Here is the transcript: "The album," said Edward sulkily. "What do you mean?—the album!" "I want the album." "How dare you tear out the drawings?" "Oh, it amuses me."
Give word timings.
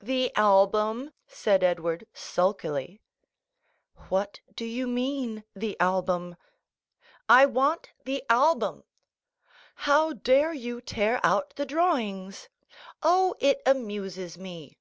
"The 0.00 0.34
album," 0.34 1.12
said 1.28 1.62
Edward 1.62 2.08
sulkily. 2.12 3.00
"What 4.08 4.40
do 4.56 4.64
you 4.64 4.88
mean?—the 4.88 5.78
album!" 5.80 6.34
"I 7.28 7.46
want 7.46 7.90
the 8.04 8.24
album." 8.28 8.82
"How 9.76 10.14
dare 10.14 10.52
you 10.52 10.80
tear 10.80 11.20
out 11.22 11.54
the 11.54 11.64
drawings?" 11.64 12.48
"Oh, 13.04 13.36
it 13.38 13.62
amuses 13.64 14.36
me." 14.36 14.76